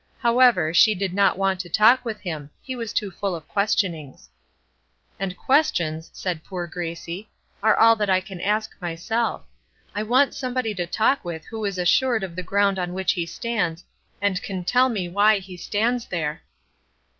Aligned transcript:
However, 0.17 0.73
she 0.73 0.95
did 0.95 1.13
not 1.13 1.37
want 1.37 1.59
to 1.59 1.69
talk 1.69 2.03
with 2.03 2.21
him; 2.21 2.49
he 2.63 2.75
was 2.75 2.91
too 2.91 3.11
full 3.11 3.35
of 3.35 3.47
questionings. 3.47 4.31
"And 5.19 5.37
questions," 5.37 6.09
said 6.11 6.43
poor 6.43 6.65
Gracie, 6.65 7.29
"are 7.61 7.77
all 7.77 7.95
that 7.97 8.09
I 8.09 8.19
can 8.19 8.41
ask 8.41 8.75
myself. 8.81 9.43
I 9.93 10.01
want 10.01 10.33
somebody 10.33 10.73
to 10.73 10.87
talk 10.87 11.23
with 11.23 11.45
who 11.51 11.63
is 11.65 11.77
assured 11.77 12.23
of 12.23 12.35
the 12.35 12.41
ground 12.41 12.79
on 12.79 12.95
which 12.95 13.11
he 13.11 13.27
stands, 13.27 13.85
and 14.19 14.41
can 14.41 14.63
tell 14.63 14.89
me 14.89 15.07
why 15.07 15.37
he 15.37 15.55
stands 15.55 16.07
there." 16.07 16.41